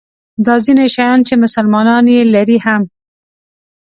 [0.45, 2.81] دا ځیني شیان چې مسلمانان یې لري هم.